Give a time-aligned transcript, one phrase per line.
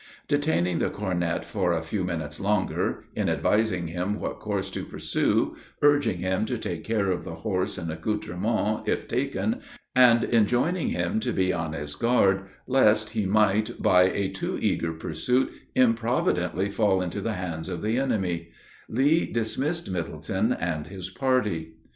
[0.27, 6.17] Detaining the cornet a few minutes longer, in advising him what course to pursue urging
[6.17, 9.61] him to take care of the horse and accoutrements, if taken
[9.95, 14.91] and enjoining him to be on his guard, lest he might, by a too eager
[14.91, 18.49] pursuit, improvidently fall into the hands of the enemy
[18.89, 21.73] Lee dismissed Middleton and his party.